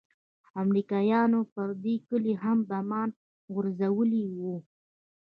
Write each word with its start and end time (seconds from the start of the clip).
امريکايانو 0.61 1.41
پر 1.53 1.67
دې 1.83 1.95
کلي 2.07 2.33
هم 2.43 2.57
بمان 2.69 3.09
غورځولي 3.53 4.23
وو. 4.37 4.55